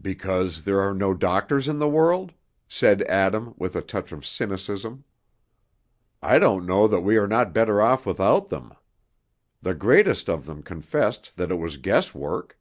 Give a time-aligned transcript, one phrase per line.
[0.00, 2.32] "Because there are no doctors in the world?"
[2.68, 5.02] said Adam, with a touch of cynicism.
[6.22, 8.74] "I don't know that we are not better off without them.
[9.60, 12.56] The greatest of them confessed that it was guess work.